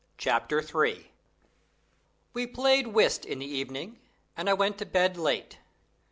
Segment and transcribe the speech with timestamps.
[0.17, 1.11] CHAPTER III
[2.33, 3.99] We played whist in the evening,
[4.35, 5.59] and I went to bed late.